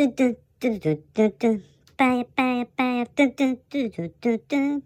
[0.00, 1.60] ドゥドゥドゥドゥドゥドゥ
[1.94, 4.82] パヤパヤパヤドゥドゥドゥドゥドゥドゥ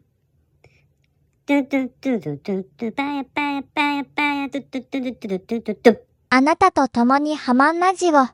[1.46, 5.98] ドゥドゥドゥドゥドゥドゥパヤパヤパヤパヤドゥドゥドゥドゥドゥドゥドゥドゥ
[6.30, 8.26] あなたと共にハマンラジオ。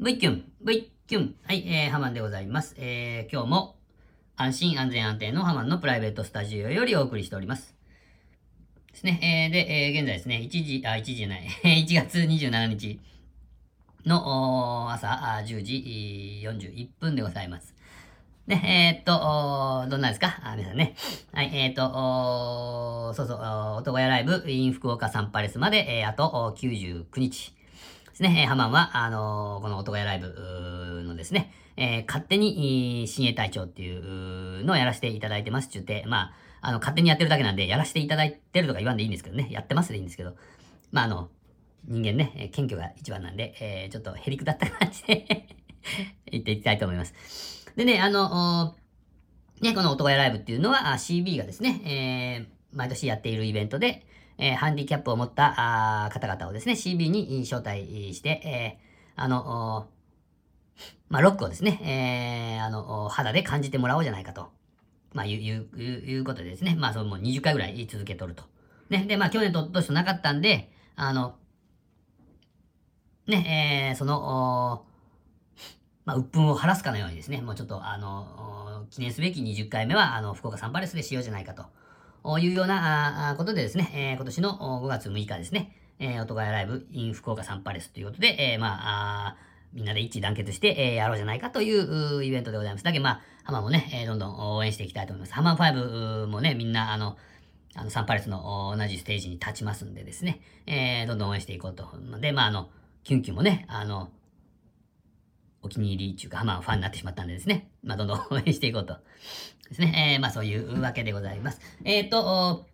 [0.00, 1.34] V キュン、V キュン。
[1.44, 2.74] はい、えー、ハマンでございます。
[2.78, 3.76] えー、今日も
[4.34, 7.76] 安心安全安定のハマンのプライベートスタジオよりお送りしております。
[8.92, 9.20] ですね。
[9.22, 11.46] えー、で、えー、現在ですね、1時、あ、1時じゃない、
[11.84, 12.98] 1月27日
[14.06, 15.08] の朝
[15.46, 17.74] 10時41分でございます。
[18.46, 20.96] ね、えー、っと、どんなですか、皆さんね。
[21.32, 23.38] はい、えー、っと、そうそう、
[23.78, 27.54] 男屋ライブ in 福岡サンパレスまで、えー、あと99日。
[28.10, 40.34] ですね、ハマンは、あのこの男屋ライブのですね、えー勝手に、えー親衛隊長っていうのをやらせていただいてますって言って、まあ、あの、勝手にやってるだけなんで、やらせていただいてるとか言わんでいいんですけどね、やってますでいいんですけど、
[40.90, 41.30] まあ、あの、
[41.84, 45.46] 人間ね、謙虚が一番なんで、えーちょっとへりくだった感じで
[46.30, 47.14] 言っていきたいと思います。
[47.76, 48.76] でね、あの、
[49.60, 54.06] ね、この男屋ライブっていうのは、CB がですね、えー毎年やっているイベントで、
[54.38, 59.88] えーハンディキャップを持ったあ方々をですね、CB に招待して、えーあの、
[61.08, 64.50] まあ、ロックをですね、えーあの、肌で感じてもらおうじゃないかと、
[65.12, 68.44] まあ、いう、いう、いうことでですね、まあ、そのもう20回ぐらい続けとると。
[68.88, 71.34] ね、で、まあ、去年と今年となかったんで、あの、
[73.26, 74.84] ね、えーその、お
[76.04, 81.66] まあ、鬱憤を晴らすかのようにですね、もうちょっと、あの、記念すべき20回目は、あの、福岡サンパレスでしようじゃないかと。
[82.38, 88.78] いうようなことでですね、えー今年の5月6日ですね、えー、音がライブ in 福岡サンパレスということで、えーま
[89.30, 89.36] あ
[89.72, 92.84] みんなで一致団結して、えーやろうじゃないかといううイベントでございます。
[92.84, 95.32] だけどまあ、ハマもね、えーどんどん応援していきたいと思います。
[95.34, 97.16] ハマ5もね、みんな、あの、
[97.74, 101.88] あの、サンパレスの同じステージに立ちますんでですね、えーどんどん応援していこうと。
[102.20, 102.68] で、まあ、あの、
[103.04, 104.10] キュンキュンもね、あの、
[105.62, 108.96] お気に入りっていうか、まあ、ファンになってしまったんでですね、まあ、どんどん応援していこうと。
[109.68, 110.14] ですね。
[110.14, 111.60] えー、まあ、そういうわけでございます。
[111.84, 112.66] えっ、と、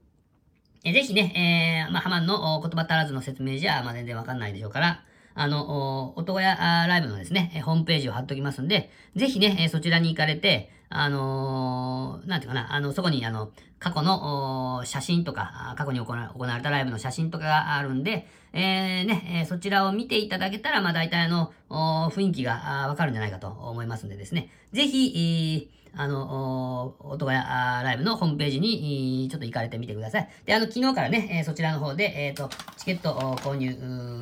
[0.84, 5.02] えーぜひね、えー、まあ、ハマンの言葉足らずの説明じゃ、まあ、全然わかんないでしょうから、
[5.34, 30.28] あの、男屋あーライブのですね、ホームページを貼っときますんで、ぜひね、そちらに行かれて、あのーなんていうかな、あの、そこに、あの、過去の写真とか、過去に行われたライブの写真とかがあるんで、えーね、えそちらを見ていただけたら、まあ、大体あの、雰囲気がわかるんじゃないかと思いますんでですね、ぜひ、えーあの、お男屋あーライブのホームページに、ちょっと行かれてみてください。
[30.44, 33.74] で、あの、昨日からね、えそちらの方で、えっ、と、チケット購入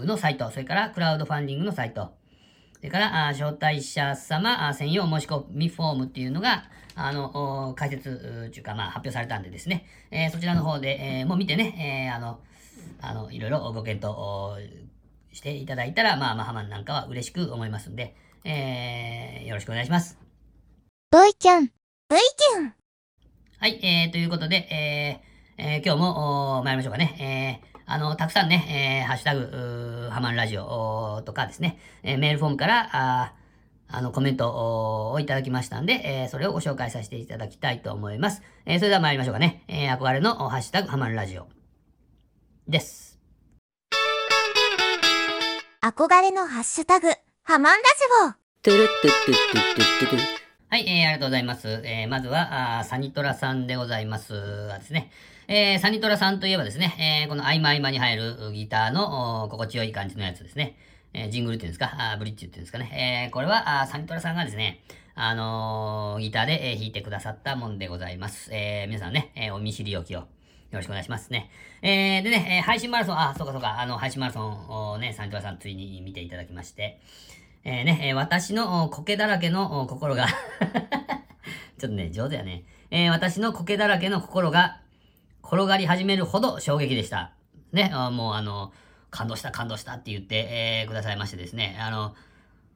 [0.05, 2.13] のサイト、それからクラウドファンディングのサイト、
[2.87, 6.65] れから、あー招待者様専用申し込みフォームっていうのが、
[6.95, 12.41] あの、お開設うーというか、まあ、発表されたんでですね、えーそちらの方で、えーもう見てね、えーあの、
[13.03, 14.57] あの、いろいろご検討お
[15.33, 20.19] していただいたら、まあ、まあ、ハマンなんかは嬉しく思いますんで、えーよろしくお願いします。
[21.11, 22.75] ボイキュン。
[23.59, 27.61] はい、えー、ということで、えーえー今日も、参りましょうかね。
[27.63, 38.43] えーあの、たくさんね、えーハッシュタグ、ハマンラジオとかですね、えーメールフォームから、あーあの、コメントをいただきましたんで、えーそれをご紹介させていただきたいと思います。
[38.65, 39.63] えーそれでは参りましょうかね。
[39.69, 41.47] えー憧れのおハッシュタグ、ハマンラジオ
[42.67, 43.21] です。
[45.81, 47.09] 憧れのハッシュタグ、
[47.45, 48.35] ハマンラジオ。
[48.63, 50.19] トゥルットゥトゥトゥトゥトゥ
[50.71, 51.69] はい、えー、ありがとうございます。
[51.85, 54.67] えー、まずは、あーサニトラさんでございます。
[54.67, 55.13] がですね、
[55.49, 60.77] えー、サニトラさんといえばですね、えー、この合間合間に入るギターの心地よい感じのやつですね。
[61.13, 63.27] えー、ジングルっていうんですか、あブリッジっていうんですかね。
[63.27, 64.81] えー、これは、あサニトラさんがですね、
[65.15, 68.51] あのギターで、えー弾いてくださったもんでございます。
[68.53, 70.19] えー、皆さんね、えーお見知りおきを。
[70.21, 70.27] よ
[70.73, 71.49] ろしくお願いしますね。
[71.81, 77.01] えー、でね、えー配信マラソン、あ、そうかそうか、あの、配信マラソンをね、サニトラさんついに見ていただきまして、
[77.63, 80.27] えーね、えー私の苔だらけの心が
[81.79, 82.65] ちょっとね、上手やね。
[82.91, 84.81] えー私の苔だらけの心が
[85.47, 87.33] 転がり始めるほど衝撃でした。
[87.73, 88.73] ね、もうあの、
[89.11, 92.17] 感動した感動したって言って、えーくださいましてですね、あの、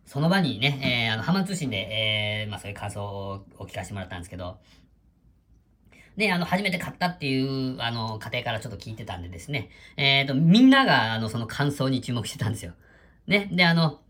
[0.06, 4.58] その場にね、えーあの、ハマ通信で、えーまあそういう感想をお聞かせてもらったんですけど、
[6.16, 12.74] ね、あの、初めて買ったっていう、あの、家庭からちょっと聞いてたんでですね、えっ、と、みんなが、あの、その感想に注目してたんですよ。
[13.26, 14.00] ね、で、あの、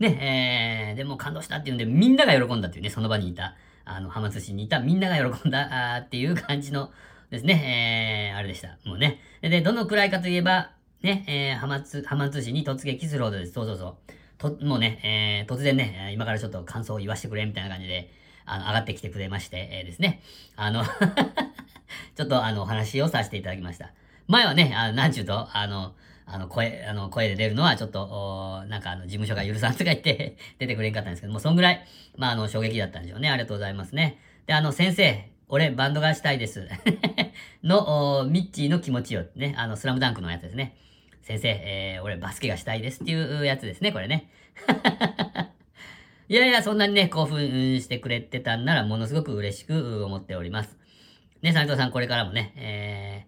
[0.00, 6.90] ね、えー、でも感動したっていうんで、みんなが喜んだっていうね、その場にいた、あの、浜通信にいたみんなが喜んだ、っていう感じの
[7.30, 8.78] ですね、えー、あれでした。
[8.84, 9.20] もうね。
[9.42, 10.70] で、どのくらいかといえば、
[11.02, 13.52] ね、えー、浜通、浜通信に突撃するほどです。
[13.52, 13.96] そうそうそう。
[14.38, 18.10] と、もうね、えー、突然ね、今からちょっと感想を言わせてくれ、みたいな感じで、
[18.46, 20.22] あの、上がってきてくれまして、えーですね。
[20.56, 20.84] あの、
[22.16, 23.92] ちょっとあの、お話をさせていただきました。
[24.26, 25.94] 前はね、あの、なんちゅうと、あの、
[26.24, 31.84] あの、声、あの、声で出るのはちょっと、おなんかあの、事務所が許さんとか言って出てくれんかったんですけども、そんぐらい、
[32.16, 33.30] まあ、あの、衝撃だったんでしょうね。
[33.30, 34.18] ありがとうございますね。
[34.46, 36.68] で、あの、先生、俺、バンドがしたいです。
[37.64, 39.24] の、ミッチーの気持ちよ。
[39.34, 40.76] ね、あの、スラムダンクのやつですね。
[41.22, 44.30] 先生、えー、俺、バスケがしたいですっていうやつですね、これね。
[46.28, 50.76] いやいや、そんなにね、興奮してくれてたんなら、ものすごく嬉しく思っております。
[51.40, 53.26] ね、斉藤さん、これからもね、え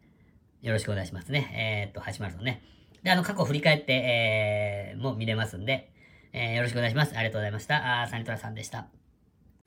[0.63, 1.51] ー、よろしくお願いしますね。
[1.55, 2.63] えー、っと、橋丸さんね。
[3.03, 5.91] で、あの、過去振り返って、えー、もう見れますんで、
[6.33, 7.17] えー、よろしくお願いします。
[7.17, 8.03] ありがとうございました。
[8.03, 8.87] あサニトラさんでした。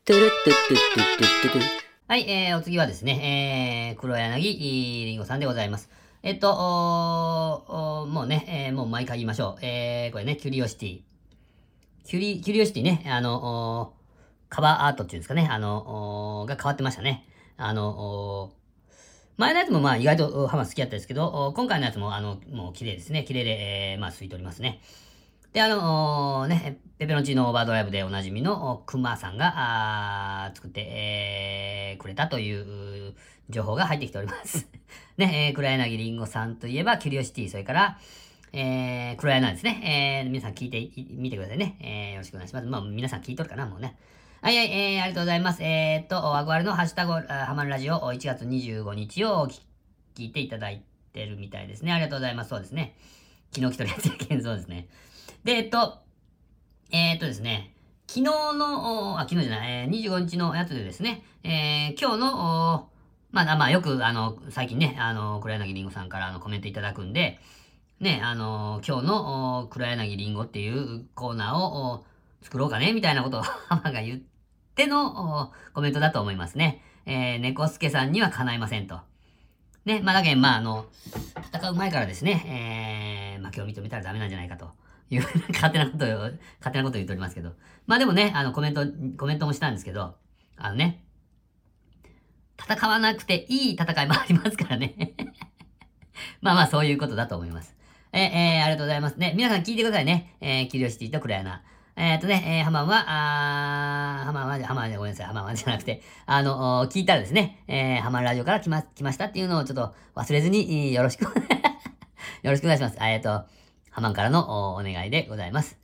[0.06, 4.44] トゥルットゥットゥットゥットゥットゥはい、えー、お次はですね、えー、黒柳
[5.06, 5.90] りんごさんでございます。
[6.22, 6.54] えっと、
[8.10, 9.66] もうね、えー、もう毎回言いましょう。
[9.66, 11.00] えー、これね、 Curiosity。
[12.04, 13.94] キュリ、 Curiosity ね、あの、
[14.50, 17.26] カバーアートっていうんですかね、あの、が変わってましたね。
[17.56, 18.52] あの、
[19.38, 23.24] 前のやつもまあ意外とハマ好きだったですけど、今回のやつもあの、もう綺麗ですね。
[23.24, 24.82] 綺麗で、えー、まあ吸い取りますね。
[25.54, 33.14] で、あのー、ね、ペペロンチーノオーバードライブでおなじみのクマさんが、作って、えー、くれたという
[33.50, 34.68] 情報が入ってきております。
[35.18, 38.00] ね、えー、黒柳りんごさんといえば、キュリオシティ、それから、
[38.52, 40.24] えー、黒柳ですね。
[40.26, 41.78] えー、皆さん聞いてみてくださいね。
[41.82, 42.66] えー、よろしくお願いします。
[42.66, 43.96] まあ、皆さん聞いとるかな、もうね。
[44.42, 45.62] はいはい、えー、ありがとうございます。
[45.62, 49.48] えー、っと、アグワルのハッシュタグ、ハマるラジオ1月25日を
[50.16, 50.84] 聞いていただい
[51.14, 51.94] てるみたいですね。
[51.94, 52.50] ありがとうございます。
[52.50, 52.96] そうですね。
[53.52, 54.88] 昨日来とるやつやけん、そうですね。
[55.44, 56.00] で、えっと、
[56.92, 57.74] えー、っとですね、
[58.08, 62.90] 昨日の、あ、昨日じゃない、えー、25日のやつでですね、えー、今日の、
[63.32, 67.40] まあ、まあ、よく、あの、最近ね、あの、黒柳りんごさんからあのコメントいただくんで、
[68.00, 72.06] ね、あの、今日の黒柳りんごっていうコーナーを
[72.42, 74.22] 作ろうかね、みたいなことを浜が言っ
[74.76, 76.82] てのコメントだと思いますね。
[77.06, 79.02] えー、猫助さんには叶いませんと。
[79.84, 80.86] ね、まあ、だけど、まあ、あの、
[81.54, 84.72] 戦う前からですね、えー、負けを認めたらダメなんじゃないかと。
[85.10, 85.22] いう、
[85.54, 87.54] 勝手なことを、勝手なことを言っておりますけど。
[87.88, 88.86] まあでもね、あの、コメント、
[89.18, 90.16] コメントもしたんですけど、
[90.58, 91.04] あのね、
[92.60, 94.94] 戦わなくていい戦いもありますからね
[96.42, 97.76] まあまあ、そういうことだと思います。
[98.12, 99.34] え、えー、ありがとうございますね。
[99.36, 100.36] 皆さん聞いてくださいね。
[100.40, 101.64] えー、キリオシティとクラヤナ。
[101.96, 111.24] えっ、ー、とね、えー、ハマンは、あー、ハマンは、ハマンでごめんなさい、ハマンはじゃなくて、あの、聞いたらですね、えー、ハマンラジオから来ま、来ましたっていうのをちょっと忘れずに、よろしく
[112.44, 112.98] よろしくお願いします。
[113.00, 113.46] えっ、ー、と、
[113.94, 115.78] ハマンからのお願いでございます。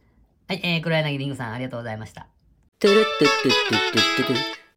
[0.48, 2.26] はい、えー、黒柳りんごさんありがとうございました。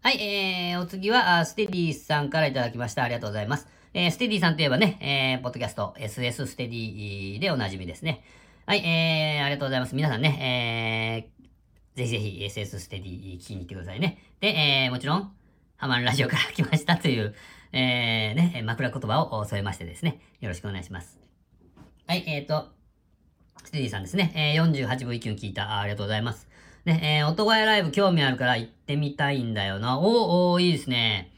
[0.02, 3.04] はい、えー、お次は、ステディさんからいただきました。
[3.04, 3.68] ありがとうございます。
[3.94, 8.22] えー、ステディさんといえばね、えー、ポッドキャスト、SS ステディでおなじみですね。
[8.66, 9.94] はい、えー、ありがとうございます。
[9.94, 11.30] 皆さんね、
[11.96, 14.18] えー、ぜひぜひ SS ステディ聞きに行ってくださいね。
[14.40, 15.32] で、えー、もちろん、
[15.78, 17.34] ハマンラジオから来ましたという、
[17.72, 21.18] えー、ね、枕言葉を添えましてですね、よろしくお願いします。
[22.06, 22.81] はい、えーと、
[23.64, 24.32] ステディさんですね。
[24.34, 25.80] えー、48分1聞いたあ。
[25.80, 26.48] ありがとうございます。
[26.84, 29.98] ね、えー、音声ライブ興味あるから行ってみたいんだよな。
[29.98, 30.06] おー、
[30.52, 31.32] おー、いいですね。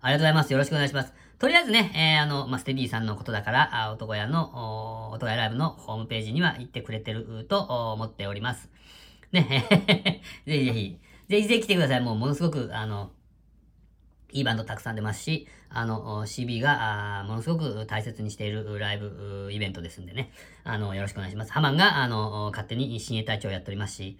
[0.00, 0.52] ありがとうございます。
[0.52, 1.12] よろしくお願いします。
[1.38, 7.60] とりあえずね、えー、あの、まあ、ステディさんのことだから、あ男屋の、男屋ライブのホームページには行ってくれてると
[7.94, 8.68] 思っております。
[9.32, 10.98] ね、ぜひぜひ、
[11.30, 12.00] ぜひぜひ来てください。
[12.02, 13.10] もうものすごく、あの、
[14.32, 20.32] いいバンドたくさん出ますし、あの、CB が、ものすごく大切にしているライブ、イベントですんでね。
[20.64, 21.52] あの、よろしくお願いします。
[21.52, 24.18] ハマンが、あの、勝手に親衛隊長をやっておりますし、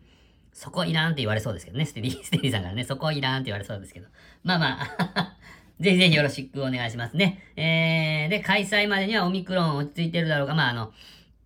[0.52, 1.86] そこいらんって言われそうですけどね。
[1.86, 4.08] ステディ、 ステディさんからね、そこいらんって言われそうですけど。
[4.42, 5.36] まあまあ
[5.80, 7.42] ぜひぜひよろしくお願いしますね。
[7.56, 10.92] えー、で、開催までにはオミクロン落ち着いてるだろうが、まああの、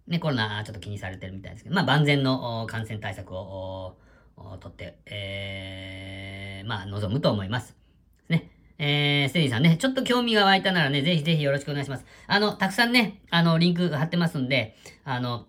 [0.08, 3.96] ね、コロナちょっと気にされてるみたいですけど、まあ万全の感染対策を、
[4.58, 7.76] とって、えー、まあ望むと思います。
[8.78, 12.04] えー、ステディさんね、ちょっと興味が湧いたならね、ぜひぜひよろしくお願いします。
[12.26, 15.46] あの、たくさんね、あの、リンク貼ってますんで、あの、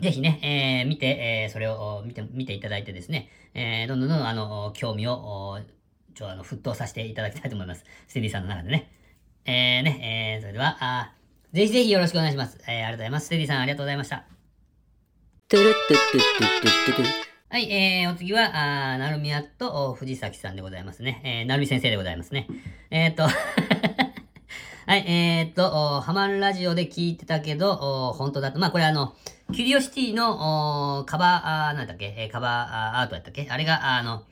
[0.00, 5.58] ぜひね、えー、見て、えー、それを見て、見ていただいてですね、えー、どんどんどんどん、あの、興味を、
[6.14, 7.84] ちょ、あの、沸騰させていただきたいと思います。
[8.06, 8.92] ステディさんの中でね。
[9.44, 11.12] えー、ね、えー、それでは、あ
[11.52, 12.58] ぜひぜひよろしくお願いします。
[12.68, 13.26] えー、ありがとうございます。
[13.26, 14.24] ステディさんありがとうございました。
[17.50, 21.22] はい、えー、お次は、あなるみやと藤崎さんでございますね。
[21.24, 22.46] えー、なるみ先生でございますね。
[22.90, 23.30] えー、っ とは
[24.96, 28.58] い、えー、っと、ハマンラジオで聞いてたけど、本当だと。
[28.58, 29.14] まあ、これあの、
[29.54, 33.48] キュリオシティのカバー、あなんだっけ、えー、カバーアートやったっけ？
[33.48, 34.24] あれが、あの、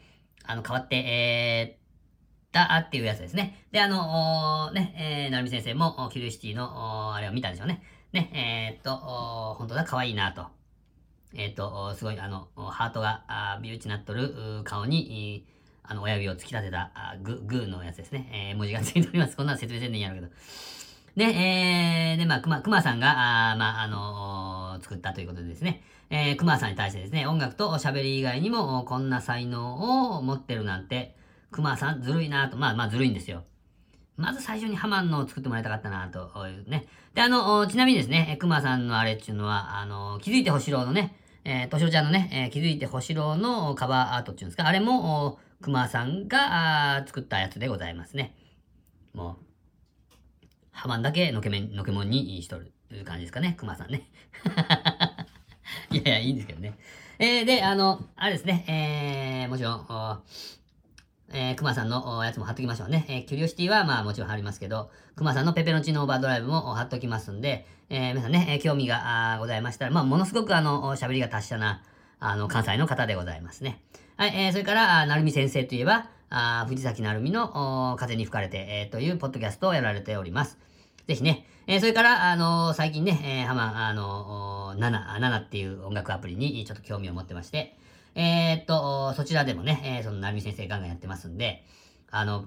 [0.45, 3.65] あの、変わって、えー、たっていうやつですね。
[3.73, 7.83] で、あの、ね、えー、なるみ先生も、キュリオシティの、あれを見たんでしょうね。
[8.13, 10.55] ね、えー、っと、本当だ、可愛いなと。
[11.35, 15.45] えっ、ー、と、すごい、あの、ハートが、あビューチなっとる顔に、
[15.83, 18.29] あの、親指を突き立てた、あグ、グーのやつですね。
[18.33, 19.37] えー、文字がついております。
[19.39, 20.33] こんな説明せんでいいんやろうけど。
[21.17, 31.17] で、えー、で、まあ、くま、くまさんが、あまあ、あのー、作ったということでですね、えー、くまさんに対してですね、音楽と喋り以外にも、こんな才能を持ってるなんて、
[31.51, 33.45] くまさんずるいなと、まあ、まあ、ずるいんですよ。
[34.17, 36.87] まず最初にハマンのを作ってもらいたかったなというね。
[37.15, 48.35] で、あの、ちなみにですね、くまさんのあれっていうのは、あの、気づいて星郎のね、えー、としおちゃんのね、えー、気づいて星郎のカバーアートっていうんですか、あれも、くまさんが作ったやつでございますね。
[49.13, 49.37] も
[50.43, 54.11] う、ハマンだけのけめん、のけもんにしとるという感じですかね、熊さんね。
[55.93, 56.79] いやいや、いいんですけどね。
[57.19, 60.23] えー、で、あの、あれですね、えー、もちろん、
[61.39, 63.05] えー、熊さんのやつも貼っときましょうね。
[63.09, 71.83] えー、キュリオシティはまあもちろん貼りますけど、熊さんのペペロチーノオーバードライブも貼っときますんで、えー、皆さんね、え興味がございましたら、まあものすごくあの、喋りが達者な、
[72.21, 73.83] あの、関西の方でございますね。
[74.17, 80.59] はい、えー、それから、なるみ先生といえば、あ藤崎なるみの風に吹かれて、えー、というポッドキャストをやられております。
[81.07, 87.77] ぜひね、えー、それから、あのー、最近ね、えー、はま、あのー、ナナっていう音楽アプリにちょっと興味を持ってまして、
[88.17, 91.65] えー、っと、そちらでもね、えー、その、なるみ先生ガンガンやってますんで、
[92.11, 92.47] あの、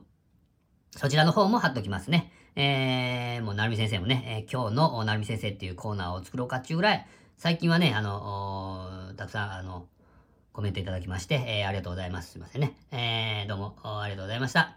[0.98, 2.34] そちらの方も貼っときますね。
[2.56, 7.08] えー、もう、なるみ先生もね、えー、今日のなるみ先生っていうコーナーを作ろうかっていうぐらい、
[7.38, 9.86] 最近はね、あの、たくさん、あの、
[10.54, 12.32] コメントいただきまして、えー、ありがとうございます。
[12.32, 12.74] すいませんね。
[12.92, 14.76] えー、どうも、ありがとうございました。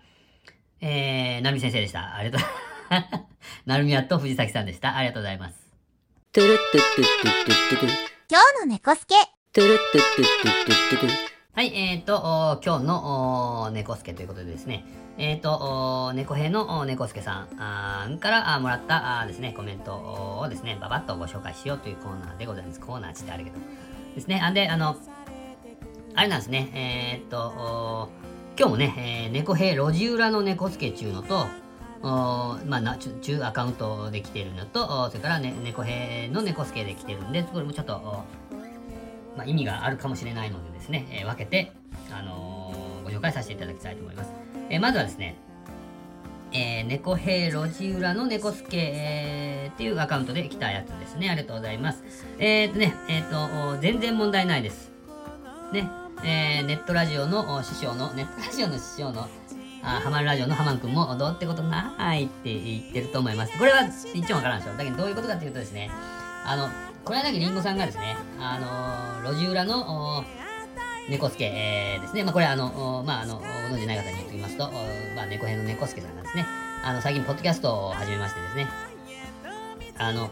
[0.82, 2.14] えー、なるみ先生でした。
[2.14, 2.48] ありがとう。
[3.64, 4.94] なるみやと藤崎さんでした。
[4.94, 5.54] ありがとうございます。
[8.30, 9.14] 今日の猫助。
[11.52, 14.86] はい、えっ、ー、と、今日の猫助ということでですね、
[15.18, 17.46] えっ、ー、と、猫兵の猫助さ
[18.08, 19.92] んからもらったですね、コメント
[20.40, 22.80] をですね、ばばっとご紹介しようというコーナーでございます。
[22.80, 23.58] コーナーちってあるけど。
[24.14, 24.40] ですね。
[24.42, 24.96] あんで、あの、
[26.14, 28.08] あれなんですね、えー、と、
[28.58, 31.46] 今日もね、えー、猫兵路地裏の猫助っちゅうのと、
[32.00, 38.24] まあ、中アカウントで来てるのと、それから、ね、猫兵の猫助で来てるんで、これもちょっと、
[39.36, 41.72] まあ、意味があるかもしれないのでですね、えー、分けて、
[42.10, 44.32] あのー、ご紹介させていただきたいと思います。
[44.68, 45.36] えー、まずはですね、
[46.52, 51.30] えー、猫兵路地裏の猫助、えー、っていうアカウントで来たやつですね。
[51.30, 52.02] ありがとうございます。
[52.38, 54.92] えー、っとね、えー、っと、全然問題ないです。
[55.72, 55.88] ね、
[56.24, 59.28] えー、ネットラジオの師匠の、ネットラジオの師匠の、
[59.84, 63.58] あハマるラジオのハマン君も、どうってことないって言ってると思います。
[63.58, 63.80] これは
[64.14, 64.76] 一応わからんでしょう。
[64.76, 65.90] だけどどういうことかっていうとですね、
[66.44, 66.68] あの、
[67.04, 70.24] これはだけりんごさんがですね、あのー、路地裏の、
[71.08, 72.22] 猫助、えー、ですね。
[72.22, 73.44] まあ、これあの、まあ、あの、ご
[73.76, 74.70] 存じない方に言っておきますと、
[75.16, 76.46] まあ、猫編の猫助さんがですね、
[76.84, 78.68] あの、最近、ポッドキャストを始めましてですね、
[79.98, 80.30] あの、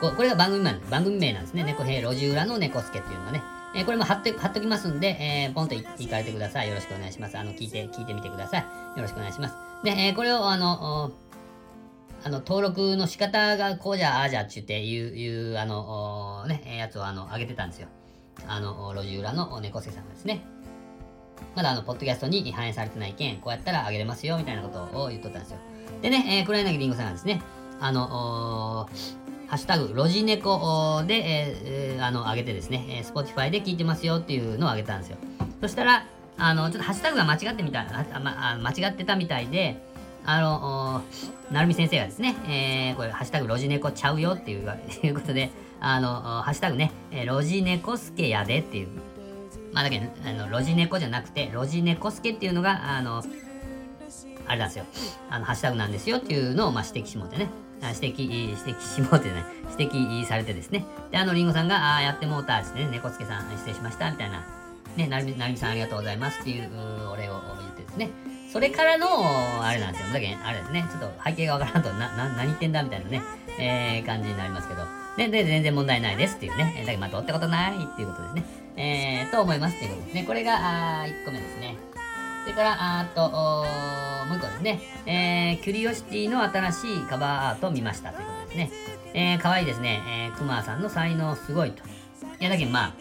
[0.00, 1.64] ここれが番組名番組名なんですね。
[1.64, 3.42] 猫兵路地裏の猫助っていうのがね、
[3.74, 6.68] えー、これも貼って、貼っときますんで、えー、ポンと行かれてください。
[6.68, 7.38] よろしくお願いします。
[7.38, 8.60] あの、聞いて、聞いてみてください。
[8.60, 8.66] よ
[9.02, 9.54] ろしくお願いします。
[9.84, 11.12] で、えー、これを、あの、
[12.24, 17.88] あの、登録の仕方がこうじゃ、ああじゃって言っていう、いう、あの、ね、やつを、あの、上げてたんですよ。
[18.46, 20.42] あの、路地裏の猫背さんがですね。
[21.54, 25.58] まだあの、ポッドキャストに反映されてない件、こうやったら上げれますよ、みたいなことを言っとったんですよ。
[26.02, 27.40] でね、えー、黒柳りんごさんがですね、
[27.80, 28.88] あの、
[29.46, 35.16] ハッシュタグ、ロジネコで、えー、あの、上げてですね、えー、Spotify で聞いてますよっていうのを上げたんですよ。
[35.60, 36.06] そしたら、
[36.36, 39.82] あの、ちょっとハッシュタグが間違ってみた、あま、あ間違ってたみたいで、
[40.30, 41.02] あの、
[41.50, 48.88] なるみ先生がですね、えー、これ、ハッシュタグ、ロジネコちゃうよっていういうことで、あの、ハッシュタグね、えー、ロジネコスケやでっていう。
[49.72, 53.24] まあ、だけど、あの、ロジネコじゃなくて、ロジネコスケっていうのが、あの、
[54.46, 54.84] あれなんですよ。
[55.30, 57.48] あの、ハッシュタグなんですよっていうのを、まあ、指摘しもうてね。
[57.80, 59.46] 指摘、指摘しもうてね、
[59.78, 60.84] 指摘されてですね。
[61.10, 64.44] で、あの、りんごさんが、ああやってもうたですね、猫助さん、失礼しました、みたいな。
[64.94, 66.70] ね、なるみ、なるみさんありがとうございますっていう
[67.10, 68.10] お礼を言ってですね。
[68.52, 69.06] それからの、
[69.62, 70.12] あれなんですよ。
[70.12, 73.22] だけあれですね、ちょっと背景がわからんと、な、な、何言ってんだみたいなね、
[73.58, 74.84] えー、感じになりますけど。
[75.18, 76.74] で、で、全然問題ないですっていうね。
[76.78, 78.44] えだけど、まあ、どうってことないっていうことですね。
[78.76, 80.24] えー、と思いますっていうことですね。
[80.24, 81.76] これが、あ1個目ですね。
[82.44, 83.28] それから、あと、
[84.28, 84.80] もう一個ですね。
[85.04, 88.70] えー、キュリオシティの新しいカバーアートを見ましたということですね。
[89.12, 90.30] えー、かわいいですね。
[90.30, 91.82] えー、クマさんの才能すごいと。
[92.40, 92.92] いや、だけどまあ、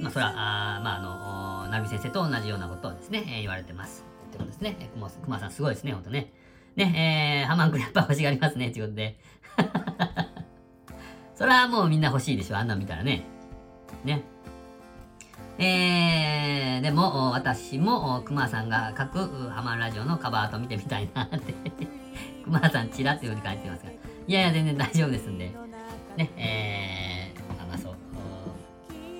[0.00, 4.13] まあ、そら、あまあ、あの、ナビ先生と同じようなことをですね、えー、言われてます。
[4.34, 4.76] ってことですね。
[4.80, 6.32] えー、クマさんすごいですね、ほんとね。
[6.76, 9.16] ね、えー、ハマンクやっぱ欲しがりますね、ということで。
[11.36, 13.24] それはもうみんな欲しいでしょ、あんなん見たらね。
[14.04, 14.22] ね。
[15.58, 21.54] えー、でも、私も、熊さんが書くハマンラジオのカバーアート見てみたいなって
[22.44, 23.90] 熊さんチラっていうふうに書いてますが。
[23.90, 25.52] いやいや、全然大丈夫ですんで。
[26.16, 27.94] ね、えー、まあそう。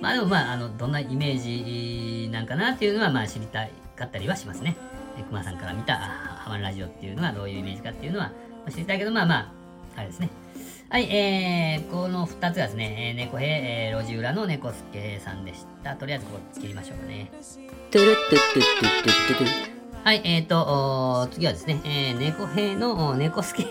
[0.01, 4.75] まあでもまあ、あの、どんなイメージなんかなっていうのは、まあ知りたかったりはしますね。
[5.23, 8.31] 熊さんから見たハマンラジオっていうのはどういうイメージかっていうのは、
[8.69, 9.51] 知りたいけど、まあまあ、
[9.97, 10.29] あれですね。
[10.89, 15.95] はい、えー、この2つがですね、えー、猫兵、えー、路地裏の猫助さんでした。
[15.95, 17.31] とりあえずここ切りましょうかね。
[17.91, 23.65] トゥルットトトトトはい、えーと、おー次はですね、えー、猫兵の猫助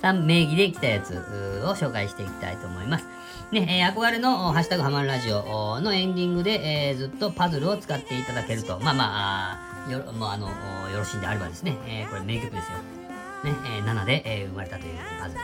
[0.00, 1.12] さん名義で来たやつ
[1.66, 3.04] を紹介していきたいと思います。
[3.52, 9.04] ね、えー憧れのハッシュタグハマるラジオのエンディングで、えーずっとパズルを使っていただけると、まあま
[9.52, 10.48] あ、よろもうあの
[10.90, 12.78] よろしいんであればですね、えーこれ名曲ですよ。
[13.44, 15.40] ね、えー7で、えー生まれたというパズル。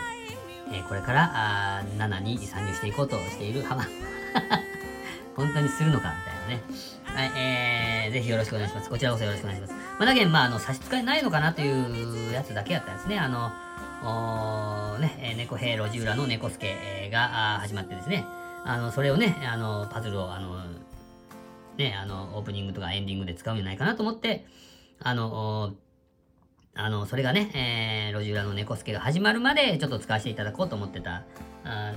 [0.73, 1.31] えーこれから
[1.79, 3.85] あー7に参入していこうとしているハマ。
[5.37, 6.63] 本当にするのかみたいなね。
[7.05, 8.91] はい、えー、ぜひよろしくお願いします。
[8.91, 9.75] こちらこそよろしくお願いします。
[9.75, 13.19] まあ、だけど、まあ、あの、差し支えないのかなというやつだけやったんですね。
[13.19, 13.53] あの、
[14.03, 18.25] おーね、えー猫兵路地裏の猫助が始まってですね、
[18.65, 20.59] あの、それをね、あの、パズルを、あの、
[21.77, 24.47] ね、あの、オープニングとかエンディングで使うんじゃないかなと思って、
[25.01, 25.75] あの、
[26.75, 31.25] あの、それがね、えー、路地裏の猫助が始まるまでちょっと使わせていただこうと思ってた、
[31.65, 31.95] あ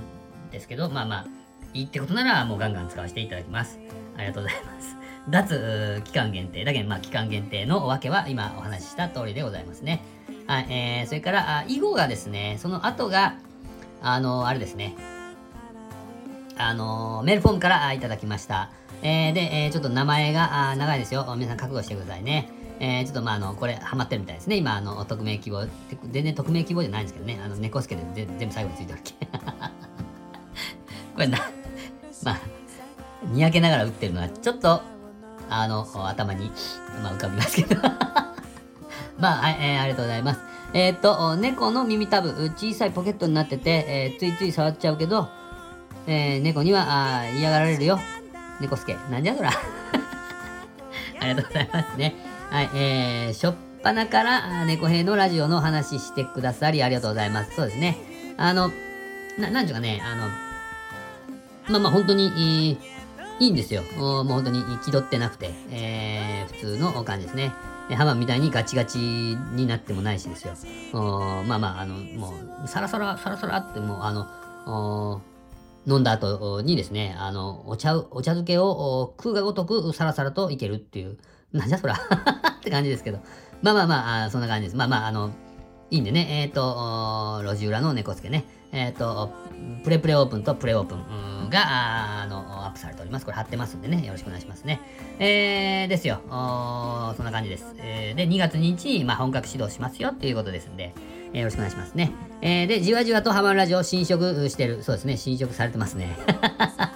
[0.50, 1.26] ですけど、まあまあ、
[1.74, 3.78] いいってことならもうガンガン使わせていただきます。
[4.16, 4.96] ありがとうございます。
[5.28, 6.64] 脱期間限定。
[6.64, 10.02] だけど、まあ、期間限定のおわけは今お話しした通りでございますね。
[10.46, 13.36] はい、えー、それから、あ以後がですね、その後が、
[14.02, 14.94] あのあれですね、
[16.56, 18.70] あのメールフォームからいただきました。
[19.02, 21.24] えー、で、えーちょっと名前があ長いですよ。
[21.36, 22.50] 皆さん覚悟してくださいね。
[22.80, 24.56] えー、ちょっとまあ、あの、これ、ハマってるみたいですね。
[24.56, 25.66] 今、あの、匿名希望、
[26.10, 27.38] 全然匿名希望じゃないんですけどね。
[27.44, 29.14] あの、猫助で全部最後についてるっけ。
[31.14, 31.38] これな、
[32.24, 32.38] まあ、
[33.26, 34.80] にやけながら打ってるのは、ちょっと、
[35.50, 36.50] あの、頭に、
[37.02, 37.76] まあ、浮かびますけど。
[39.18, 40.40] まあ、はい、えーありがとうございます。
[40.72, 45.28] えーっと、猫の耳たぶ、小さいポケットになってて、えーついつい触っちゃうけど、
[46.06, 46.86] えー猫には
[47.18, 48.00] あ嫌がられるよ。
[48.60, 48.96] 猫助。
[49.10, 49.50] なんじゃそら。
[51.20, 52.14] ありがとうございますね。
[52.50, 57.54] はい、えー、しょっぱなから猫兵のラジオの話してくださりありがとうございます。
[57.54, 57.98] そうですね。
[58.36, 58.70] あの、
[59.38, 60.28] な、なんちゅうかね、あの、
[61.68, 63.00] まあまあ本当に、えー
[63.40, 63.82] いいんですよ。
[63.96, 67.52] もう本当に気取ってなくて、えー、普通の感じですね。
[67.96, 70.54] ハマみたいにガチガチになってもないしですよ。
[71.46, 75.22] まあまあ、あの、もう、サラサラ、サラサラってもう、あの、
[75.86, 78.66] 飲んだ後にですね、あの、お茶、お茶漬けを
[79.02, 81.18] お食うがごとくサラサラといけるっていう、
[81.52, 81.94] なんじゃそら
[82.58, 83.18] って感じですけど。
[83.62, 84.76] まあまあまあ、そんな感じです。
[84.76, 85.30] まあまあ、あの、
[85.90, 89.30] いいんでね、えっ、と、路地裏の猫助ね、えっ、と、
[89.82, 93.24] プレプレオープンとプレオープンが、あの、アップされております。
[93.24, 94.80] これ貼ってますんでね、よろしくお願いしますね。
[95.18, 96.20] えー、ですよ。
[96.28, 97.74] そんな感じです。
[97.78, 100.94] えーで、2月2日に、まあ、本格始動しますよっていうことですんで、
[101.32, 102.12] えーよろしくお願いしますね。
[102.42, 104.82] えーで、じわじわとハマるラジオ新色してる。
[104.82, 106.16] そうですね、新色されてますね。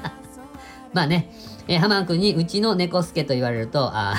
[0.93, 1.31] まあね、
[1.69, 4.15] えー、ハマン君にうちの猫助と言われると、あ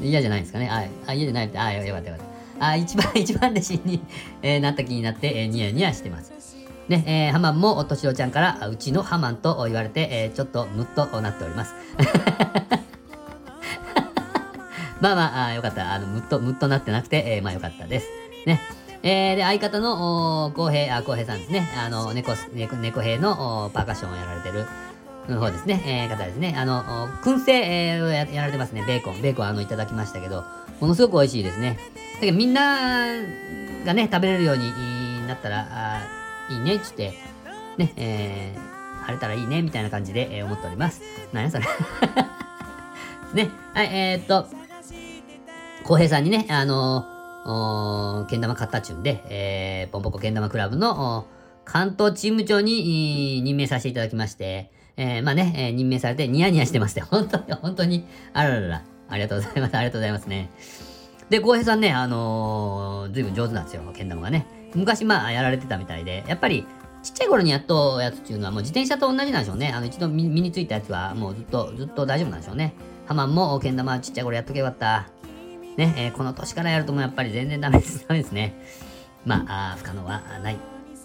[0.00, 0.68] ー 嫌じゃないですかね。
[0.70, 2.26] あ、あ嫌じゃないって、あよかったよかっ
[2.58, 2.66] た。
[2.66, 4.00] あ一番、 一番弟子に、
[4.42, 6.32] えーなった気になって、えーニヤニヤしてます。
[6.88, 11.74] ね、えーハマンもとしろちゃんから、うちのハマンと言われて、えーちょっとムッとなっております。
[15.00, 15.92] まあまあ、あよかった。
[15.92, 18.06] あの、ムッと、ムッとなってなくて、えーまあよかったです。
[18.46, 18.60] ね。
[19.02, 21.68] えーで、相方の、おー、浩平、あ、浩平さんですね。
[21.76, 24.66] あの、猫、猫、猫兵の、おーパーカッションをやられてる、
[25.28, 25.82] の方ですね。
[25.86, 26.54] えー方ですね。
[26.56, 27.52] あの、お燻製、
[27.94, 28.84] えーややられてますね。
[28.86, 29.20] ベーコン。
[29.20, 30.44] ベーコン、あの、いただきましたけど、
[30.80, 31.78] ものすごく美味しいですね。
[32.14, 33.06] だけど、みんな
[33.84, 36.00] がね、食べれるようになったら、あ
[36.48, 37.14] いいね、つって、
[37.78, 41.02] ね、えー、晴れたらいいね、みたいな感じで、えー思っております。
[41.32, 41.64] なんやそれ。
[43.34, 43.50] ね。
[43.74, 44.46] はい、えー、っと、
[45.84, 47.04] 浩平さんにね、あの
[48.28, 51.26] けん玉買ったっちゅんで、えー、ポンポコけん玉クラブの
[51.64, 60.50] 関東チーム長に任命させていただきまして、えー、まあね、えー任命されてニヤニヤしてまして、本当に、本当に、あららら、ありがとうございます、ありがとうございますね。
[61.30, 64.46] で、浩平さんね、あのー、ずいぶん上手なんですよ、けん玉がね。
[64.74, 66.66] 昔、まあ、やられてたみたいで、やっぱり、
[67.02, 69.72] ちっちゃい頃にやっとやつっていうのは、もう自転車と同じなんでしょうね。
[69.74, 72.74] あの、一度身身についたやつは、もうずっと、ずっと大丈夫なんでしょうね。
[73.06, 75.21] ハマンも、けん玉ちっちゃい頃やっとけばよかった。
[75.76, 78.06] ね、えーこの年からやるともやっぱり全然ダメです。
[78.08, 78.54] ダメですね。
[79.24, 80.54] まあ、あ不可能はない。
[80.54, 80.58] っ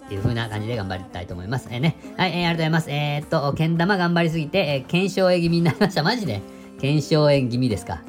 [0.08, 1.68] ていう風な感じで頑張りたいと思います。
[1.70, 1.96] えーね。
[2.16, 2.90] はい、えーありがとうございます。
[2.90, 6.02] えー、っと、けん玉頑張りすぎて、えー、検証炎気味になりました。
[6.02, 6.40] マジで？
[6.80, 8.00] 検証炎気味ですか？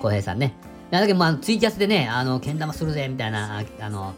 [0.00, 0.54] 浩平さんね。
[0.90, 4.14] だけど、まあ、ツイキャスでね、あの、けん玉するぜ、みたいな、ああの、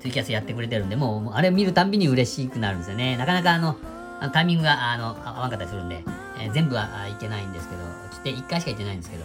[0.00, 3.16] ツイキャスやってくれてるんで、もう、あれ見るたんびに嬉しくなるんですよね。
[3.16, 3.76] なかなかあの、
[4.20, 6.02] あタイミングが、あの、合わんかったりするんで、
[6.40, 9.24] え全部はいけないんですけど、ちょっと1回しか行ってないんですけど、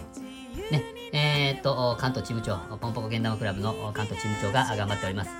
[0.71, 0.83] ね、
[1.13, 5.31] えー、っと、関東チーム長、ポンポコけん玉クラブの関東チーム長が頑張っております。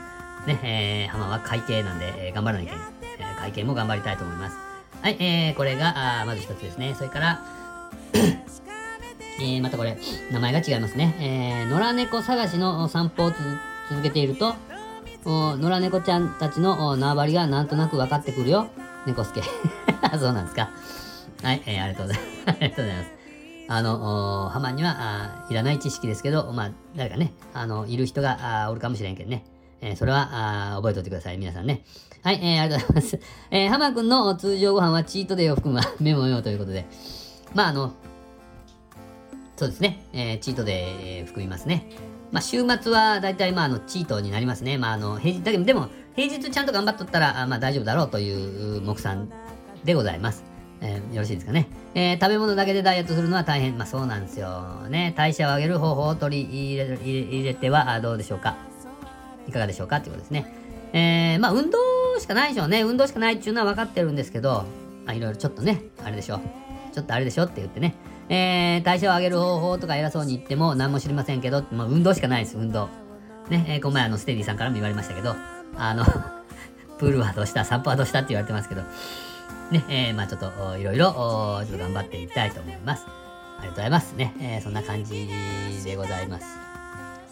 [0.47, 2.78] ね、えー、浜は会計なんで、えー頑張らなきゃい
[3.17, 3.36] けない。
[3.36, 4.58] 会計も頑張りたいと思います。
[5.02, 6.93] はい、えー、これが、あまず一つですね。
[6.95, 7.41] それから、
[9.39, 9.97] えー、またこれ、
[10.32, 11.15] 名前が違いますね。
[11.19, 13.36] えー、野良猫探しの散歩をつ
[13.89, 14.56] 続けていると、
[15.26, 18.67] お野良猫ちゃんたちの縄張りがなんとなく分かってくるよ。
[19.06, 19.41] 猫助。
[20.19, 20.69] そうなんですか。
[21.43, 22.58] はい、えーありがとうございます。
[22.58, 23.12] ありがとうございます。
[23.73, 29.45] あの、ハマにはいらない知識ですけど、まあ、誰かね、あの、いる人があおるかもしれんけどね。
[29.79, 31.84] えーそれはあ覚えておいてください、皆さんね。
[32.21, 33.19] はい、えーありがとうございます。
[33.49, 36.86] えー、ハマ君の通常ご飯はチートデーを含む メモメモということで。
[37.55, 37.93] まあ、あの、
[39.55, 41.88] そうですね、えーチートデー含みますね。
[42.31, 44.77] まあ、週末は大体、まあ、あの、チートになりますね。
[44.77, 49.29] まあ、あの、平日、だけど、でも、平日ちゃんと頑張っとったら、あまあ、大丈夫だろうという目算
[49.84, 50.50] でございます。
[50.81, 51.67] えーよろしいですかね。
[51.93, 53.77] えー食べ物だけでダイエットするのは大変。
[53.77, 54.87] まあ、そうなんですよ。
[54.89, 58.55] ね、代謝を上げる方法を取り入れてはどうでしょうか。
[59.47, 60.53] いかがでしょうかっていうことですね。
[60.93, 61.77] えーまあ、運動
[62.19, 62.81] しかないでしょうね。
[62.81, 64.65] 運動しかないっていうのは分かってるんですけど、
[65.05, 66.41] まあ、いろいろちょっとね、あれでしょう。
[66.93, 67.95] ちょっとあれでしょって言ってね。
[68.29, 72.89] えー、代謝を上げる方法とか偉そうに言っても何も知りませんけど、まあ、運動しかないです、運動。
[73.49, 75.35] ね、えー、この前あの、ステディさんからも言われましたけど、
[75.77, 76.05] あの、
[76.97, 78.19] プールはどうした、散歩はどうした？
[78.19, 78.83] って言われてますけど、
[79.71, 83.05] ね、えー、まあちょっと、いろいろ、ちょっと頑張っていきたいと思います。
[83.07, 84.13] ありがとうございます。
[84.13, 85.29] ね、えーそんな感じ
[85.84, 86.45] でございます。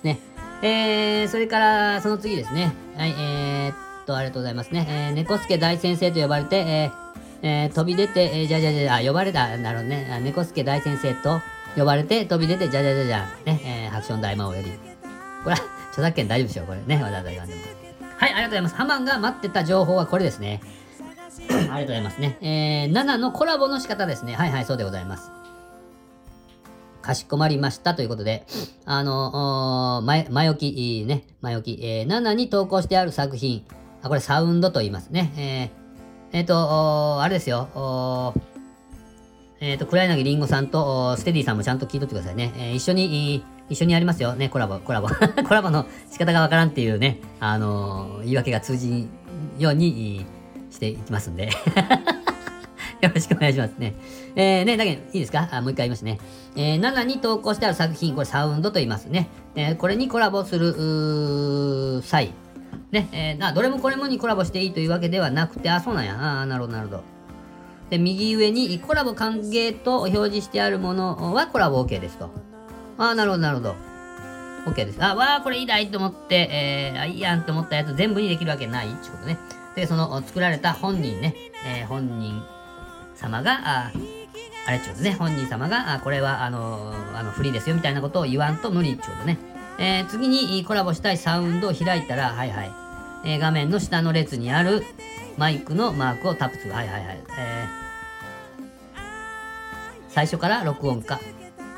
[0.04, 0.20] ね。
[0.62, 2.72] えー、それから、その次ですね。
[2.98, 4.86] はい、えー、っと、ありがとうございますね。
[4.90, 7.10] えー、猫助大先生と呼ばれて、えー
[7.42, 10.20] えー飛び出て、えーじゃじゃじゃ、あ、呼ばれた、なるほどね。
[10.24, 11.42] 猫助大先生と
[11.76, 14.72] 呼ばれて、飛び出て、じゃじゃじゃじゃ、ね、えー、ハクション大魔王より。
[15.44, 15.56] これ、
[15.92, 17.02] 著作権大丈夫でしょう、これね。
[17.02, 17.62] わざわざ言わんでも。
[18.18, 18.76] はい、ありがとうございます。
[18.76, 20.62] ハマンが待ってた情報はこれですね。
[21.74, 22.38] ありがとうございますね。
[22.42, 24.36] えー、7のコラボの仕方ですね。
[24.36, 25.32] はいはい、そうでございます。
[27.02, 28.46] かしこまりましたということで、
[28.86, 33.66] あの、前、前置き、いいね、前置き、えー、7に投稿してある作品、
[34.02, 35.34] あ、これサウンドと言いますね。
[35.38, 38.42] えー、えっ、と、あれですよ、おー
[39.62, 42.54] えっ、と、黒柳りんごさんとステディさんもちゃんと聞いとってくださいね。
[42.58, 44.36] えー一緒に、一緒にやりますよ。
[44.36, 45.10] ね、コラボ、コラボ。
[45.48, 49.10] コラボの仕方がわからんっていうね、あのー言い訳が通じん
[49.58, 50.26] ように
[50.80, 51.50] していきますんで。
[53.02, 53.96] よろしくお願いしますね。
[54.36, 55.48] えー、ね、だけど、いいですか？
[55.52, 56.20] あもう一回言いますね。
[56.56, 59.30] えー、7に投稿してある作品、これサウンドと言いますね。
[59.56, 62.34] えーこれにコラボする、際、
[62.92, 66.16] ね、えーな、どれもこれもにコラボしていいというわけではなくて、あ、そうなんや。
[66.20, 67.04] あーなるほど、なるほど。
[67.90, 72.30] で、右上にコラボ歓迎と表示してあるものはコラボ OK ですと。
[72.98, 73.76] あーなるほど、なるほど。
[74.66, 75.02] OK です。
[75.04, 79.38] あ、わー、これいいだいと思って、えー、あ、いいやんと思ったやつ全部にできるわけないってことね。
[79.76, 82.42] で、その作られた本人ね、えー本人
[83.16, 83.92] 様が、あ
[84.68, 89.38] あれちゅうことね、本人様が、あこれはあのあのフリーですよみたいなことを言わんと無理ちゅうことね。
[89.78, 92.72] えー次にコラボしたいサウンドを開いたら、はいはい。
[93.26, 94.84] えー画面の下の列にある
[95.38, 96.74] マイクのマークをタップする。
[96.74, 97.20] はいはいはい。
[97.38, 97.80] えー
[100.10, 101.20] 最初から録音かっ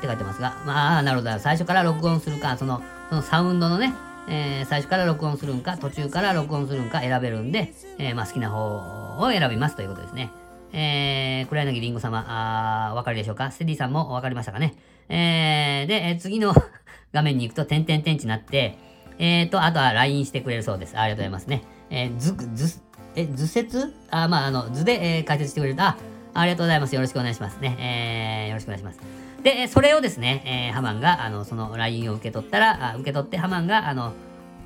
[0.00, 1.38] て書いてますが、まあ、なるほど。
[1.38, 3.92] 最初から録音するか、その、そのサウンドのね、
[4.28, 10.30] えー最初から録音するんか、途中から録音するんか選べるんで、えーまあ、好きな方を選びますということですね。
[10.72, 13.50] えー、黒柳りんご様、あお分かりでしょうか？
[13.50, 14.74] ステディさんもお分かりましたかね？
[15.08, 16.54] えー、で、えー次の
[17.12, 18.78] 画面に行くと、点々点地になって、
[19.18, 20.98] えーと、あとは LINE してくれるそうです。
[20.98, 21.62] ありがとうございますね。
[21.90, 22.80] えー、図、図、
[23.14, 25.96] え、図説あ、まあ、あの、図で、えー解説してくれると、あ、
[26.32, 26.94] ありがとうございます。
[26.94, 27.76] よろしくお願いしますね。
[27.78, 29.00] えー、よろしくお願いします。
[29.42, 34.12] で、それをですね、えーハマンが、あの、その LINE を受け取ったら、あ受け取ってハマンが、あの、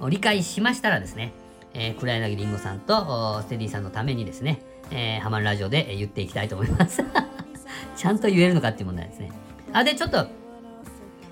[0.08, 1.32] 理解しましたらですね、
[1.72, 4.60] えー、黒柳りんごさんとステディさんのためにですね、
[4.90, 7.02] えーハマンラジオで言っていきたいと思います。
[7.96, 9.30] ちゃんと言えるのかっていう問題ですね。
[9.72, 10.26] あ、で、ちょっと、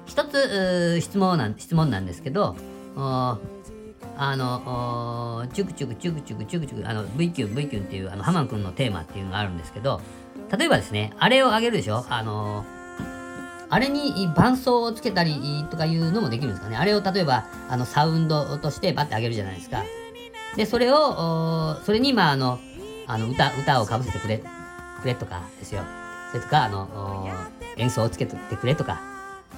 [0.06, 2.56] 一つ、質問なん、質問なんですけど、
[2.96, 3.38] お
[4.16, 10.00] あの、チュクチュクチュクチュクチュクチュク、あの、V キュン V キュンっていう、あの、ハマン君のテーマっていうのがあるんですけど、
[10.56, 12.04] 例えばですね、あれをあげるでしょ？
[12.08, 12.64] あの
[13.70, 19.82] あれに伴奏をつけたりとかいうのもできるんですかねあれを例えば、あの、サウンドとしてバッてあげるじゃないですか。
[20.56, 22.58] で、それを、それに、まあ、あの、
[23.06, 24.42] あの、歌、歌をかぶせてくれ、
[25.02, 25.82] くれとかですよ。
[26.30, 27.28] それとか、あの、
[27.76, 29.00] 演奏をつけてくれとか、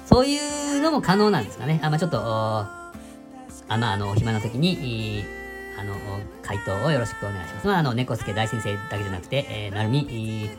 [0.05, 1.79] そういうのも可能なんですかね。
[1.83, 2.93] あ、まあちょっと、あ
[3.67, 5.25] まあ、あの、お暇な時に、
[5.79, 5.95] あの、
[6.41, 7.67] 回答をよろしくお願いします。
[7.67, 10.49] まあ、あの、猫助大先生だけじゃなくて、えー、なるみ、い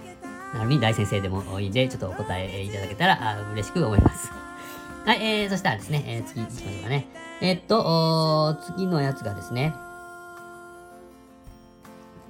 [0.54, 4.30] なるみ大先生でもいいんで、ちょっとお答えいただけたら、嬉しく思います。
[5.04, 7.06] はい、えー、そしたらですね、えー、次行きましょうかね。
[7.40, 9.74] えーっと、次のやつがですね、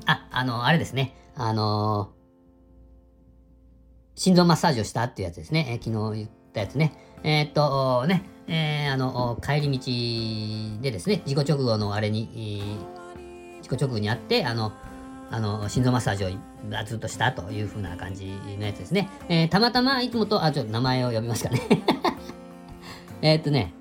[0.06, 2.10] あ、あの、あれですね、あの
[4.16, 5.66] 心臓マッサージをしたっていうやつですね。
[5.70, 6.92] えー昨日言ったやつね。
[7.22, 14.72] えーっと、ね、えーあの、帰り道でですね、事故直後のあれに、えー事故直後にあって、あの、
[15.30, 16.28] あの、心臓マッサージを
[16.86, 18.26] ずっとしたという風な感じ
[18.58, 19.08] のやつですね。
[19.28, 21.60] えーたまたまいつもと、あ、ちょっと名前を呼びますかね。
[23.22, 23.72] えっとね、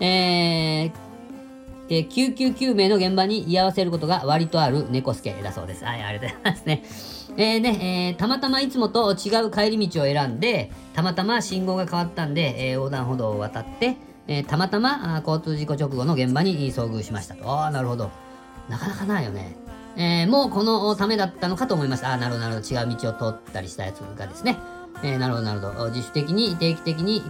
[0.00, 0.92] えー、
[1.88, 5.84] えー救急救命の現場に居合わせることが割とある猫助だそうです。
[5.84, 6.82] はい、ありがとうございますね。
[7.36, 17.48] えーね、えーたまたまいつもと違う帰り道を選んで、たまたま信号が変わったんで、えー横断歩道を渡って、えーたまたま交通事故直後の現場に遭遇しましたと。
[17.50, 18.10] ああ、なるほど。
[18.68, 19.56] なかなかないよね。
[19.96, 22.10] えーもうこのためだったのかと思いました。
[22.10, 22.66] ああ、なるほど、なるほど。
[22.66, 24.58] 違う道を通ったりしたやつがですね。
[25.02, 25.90] えーなるほど、なるほど。
[25.90, 27.22] 自主的に定期的に、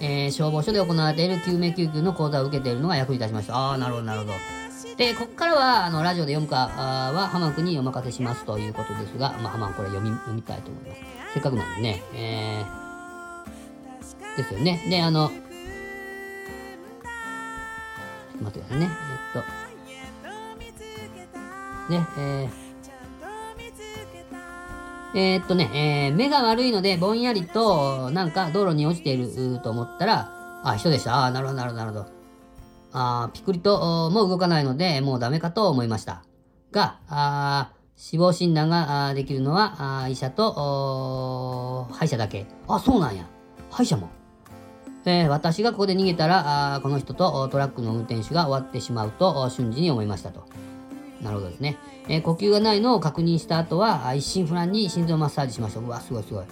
[0.00, 3.54] えー消防署で行われている救命救急の講座を受けているのが役に立ちました。
[3.56, 4.32] ああ、なるほど、なるほど。
[4.96, 11.00] で、ここからは、あの、ラジオで読むかあーは、ハマン君にお任せしますということですが、まあ、ハマンこれ読み、読みたいと思います。
[11.34, 14.84] せっかくなんでね、えー、ですよね。
[14.88, 15.32] で、あの、
[18.40, 18.88] 待ってくださいね。
[19.34, 19.63] えっと、
[21.88, 30.30] ね、えー、えーっとね、えー目が悪いのでぼんやりとなんか道路に落ちていると思ったら、
[30.64, 31.26] あ、人でした。
[31.26, 32.06] あーなるほど、なるほど、なるほど。
[32.92, 36.22] あピクリともう動かないので、もうダメかと思いました。
[36.72, 42.46] が、あ死亡診断ができるのはあ医者とお歯医者だけ。
[42.66, 43.26] あ、そうなんや。
[43.70, 44.08] 歯医者も。
[45.04, 50.46] えー私がここで逃げたら、あこの人とトラックの運転手が終わってしまうと瞬時に思いましたと。
[51.24, 51.78] なるほどですね。
[52.08, 55.80] えー呼吸がないのを確認した後は、一心不乱に心臓マッサージしました。
[55.80, 56.44] ううわ、すごいすごい。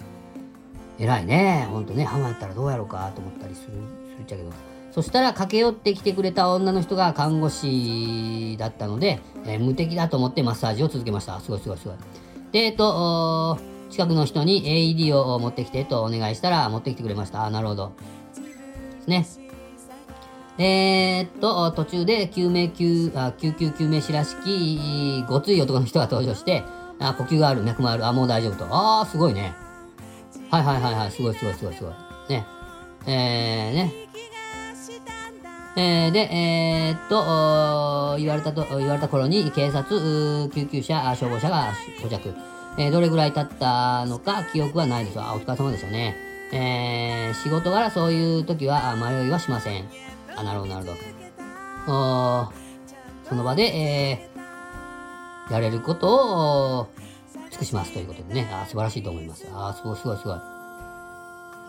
[0.99, 1.67] 偉いね。
[1.69, 3.67] ほんとね、ハマったらどうやろうかと思ったりする、
[4.11, 4.51] するっちゃけど。
[4.91, 11.39] そしたら駆け寄ってきてくれた女の人が看護師だったので、えー無敵だと思ってマッサージを続けました。
[11.39, 11.97] すごいすごいすごい。
[12.51, 13.59] で、えっと、
[13.91, 17.45] 近くの人に AED を持ってきてとお願いしたら持ってきてくれました。
[17.45, 17.93] あ、なるほど。
[19.05, 19.42] ですね。
[20.57, 26.63] えー、っと、途中で救命救、あ救急救命士らしき、ごつい男の人が登場して、
[26.99, 28.67] あ呼吸がある、脈もある、あ、もう大丈夫と。
[28.69, 29.55] あー、すごいね。
[30.51, 31.93] はいはいはいはい、すごいすごいすごいすごい。
[32.29, 32.45] ね。
[33.07, 33.93] えー、ね。
[35.75, 42.33] えー、で、えー、っと、言われたと、言われた頃に警察、救急車、消防車が到着。
[42.77, 45.19] えーどれぐらい経ったのか記憶はないです。
[45.19, 46.15] あ、お疲れ様でしたね。
[46.51, 49.85] えー、仕事柄そういう時は迷いはしません。
[50.35, 51.93] あ、なるほど、なるほど。
[51.93, 52.63] おー
[53.27, 56.87] その場で、えー、やれることを
[57.49, 59.47] 尽くしますということでね、あ素晴らしいと思います。
[59.51, 60.37] あすごい、すごい、すごい。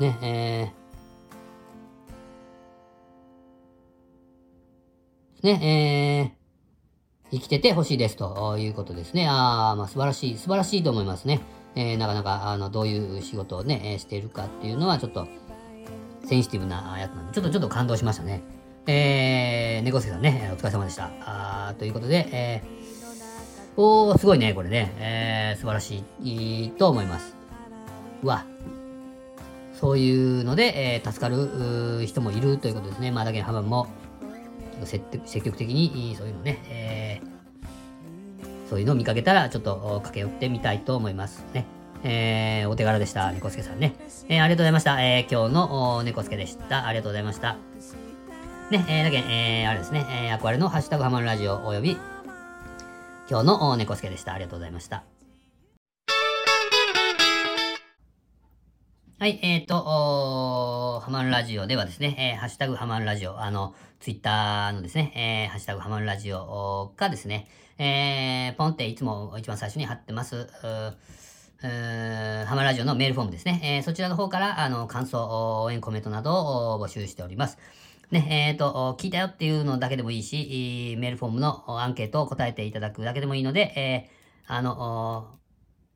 [0.01, 6.35] ね、えー、ね、
[7.23, 9.29] えー、生きててほしいですということですね。
[9.29, 11.41] ああ、まあ素晴らしい、素晴らしいと思いますね。
[11.77, 15.27] えー、なかなか、あの、どういう仕事をね、えしているかっていうのは、ちょっと、
[16.25, 18.43] センシティブなやつなんで、ちょっと、ちょっと感動しましたね。
[18.87, 21.11] えー、猫助さんね、お疲れ様でした。
[21.23, 24.93] あーということで、えー、おー、すごいね、これね。
[24.99, 27.35] えー、素晴らしい、と思います。
[28.23, 28.45] うわ。
[29.81, 33.11] そういうので、えー助かる人もいるということですね。
[33.11, 33.89] まあ、だけど、ハマンも、
[34.85, 35.03] 積
[35.43, 37.35] 極的にそういうのね、えー
[38.69, 41.67] そういうのを見かけたら、ちょっと駆け寄ってみたいと思いますね。
[42.03, 43.33] えーお手柄でした。
[43.33, 43.95] 猫助さんね。
[44.29, 45.03] えーありがとうございました。
[45.03, 46.87] えー今日の猫助でした。
[46.87, 47.57] ありがとうございました。
[48.71, 51.99] ね、えーだけ、えーあれですね、えー、アクアレのハッシュタグハマるラジオおよび、
[53.29, 54.33] 今日の猫助でした。
[54.33, 55.05] ありがとうございました。
[59.19, 67.47] はい、えっ、と、ハマンラジオではですね、えーハッシュタグハマンラジオ、あの、ツイッターのですね、えーハッシュタグハマンラジオがですね、
[67.77, 70.49] えーポンっていつも一番最初に貼ってます、
[71.61, 77.59] ハマラジオのメールフォームですね、えーそちらの方から、あの、感想、応援コメントなどを募集しております。
[78.11, 85.39] ね、えっ、と、聞いたよっていうのだけでもいいし、メールフォームのアンケートを答えていただくだけでもいいので、えーあの、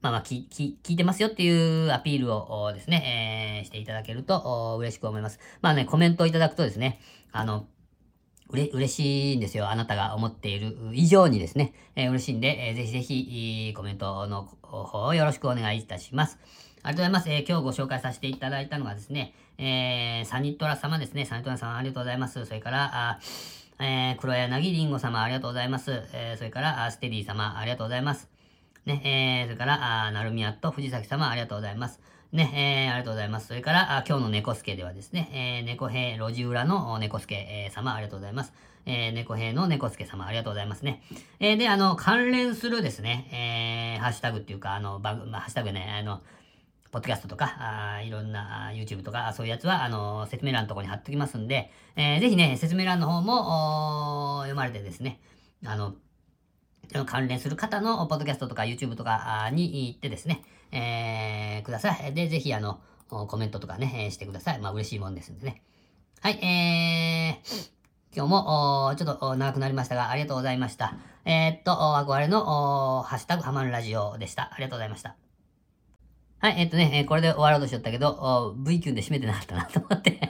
[0.01, 5.41] まあまあ、き、き、聞いてますよっていうアピールをですね、えーしていただけると嬉しく思います。
[5.61, 7.01] まあね、コメントいただくとですね、
[7.33, 7.67] あの、
[8.49, 9.69] うれ、嬉しいんですよ。
[9.69, 16.39] あなたが思っている以上にですね、えー嬉しいんで、えーぜひぜひ、コメントの方をよろしくお願いいたします。
[16.83, 17.31] ありがとうございます。
[17.31, 21.25] えー今日ご紹介させていただいたのがですね、えーサニトラ様ですね。
[21.25, 22.45] サニトラさんありがとうございます。
[22.47, 23.19] それから、あ
[23.81, 25.91] えー黒柳りんご様ありがとうございます。
[26.13, 28.29] えーそれから、あステディ様ありがとうございます。
[28.87, 32.01] ね、えー、それから、あなるみやと藤崎様ありがとうございます。
[32.33, 33.49] ね、えー、ありがとうございます。
[33.49, 38.53] それから、あ今日の猫助ではですね、えー、猫兵路地裏の猫助、えー様ありがとうございます。
[38.87, 41.03] えー、猫兵の猫助様ありがとうございますね。
[41.41, 46.23] えー、で、あの、関連するですね、えー、ハッシュタグっていうか、あの、バグ、まあ、ハッシュタグね、あの、
[46.91, 55.21] ポッドキャストとか、あいろんな YouTube とか、そういうやつは、あの、説明欄のところに貼っときますんで、えーぜひね、説明欄の方も、読まれてですね、
[55.65, 55.95] あの、
[57.07, 62.15] 関連する方のポッドキャストとか YouTube とかに行ってですね、えー、ください。
[62.15, 64.59] で、ぜひあの、コメントとかね、してください。
[64.59, 65.63] まあ嬉しいもんですんでね。
[66.21, 67.71] はい、えー、
[68.17, 70.95] 今日も、ちょっと長くなりましたが、ありがとうございました。
[71.25, 74.51] えーっと、憧れの、ハッシュタグハマるラジオでした。
[74.53, 75.28] ありがとうございました。
[76.41, 80.21] はい、えーっとね、これで終わろうとしちゃったけど、V キュンで締めてなかったなと思って。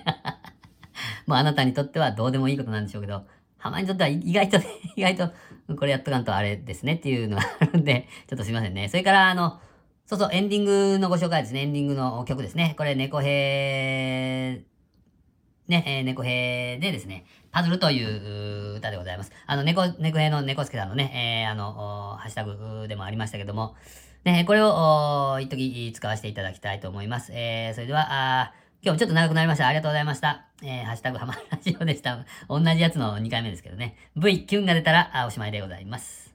[1.26, 3.26] もう、あなたにとってはどうでもいいことなんでしょうけど、
[3.58, 4.64] 浜にとっては意外とね、
[4.96, 5.30] 意外と、
[5.76, 8.88] これやっとかんとあれですねっていうのがあるんで、ちょっとすいませんね。
[8.88, 9.60] それから、あの、
[10.06, 11.60] そうそう、エンディングのご紹介ですね。
[11.60, 12.74] エンディングの曲ですね。
[12.78, 14.62] これ、猫兵、
[15.68, 19.32] ね、えー猫兵でですね、パズルという歌でございます。
[19.46, 23.76] あの、猫、猫兵の猫助さんのね、えーあの、ハッシュタグでもありましたけども、
[24.24, 27.32] ね、これを、一時使わせていただきたいと思います。
[27.34, 28.06] えーそれでは、
[28.40, 29.66] あ今日もちょっと長くなりました。
[29.66, 30.46] ありがとうございました。
[30.62, 32.24] えーハッシュタグハマるラジオでした。
[32.48, 33.96] 同じやつの2回目ですけどね。
[34.16, 36.34] V キュンが出たらあおしまいでございます。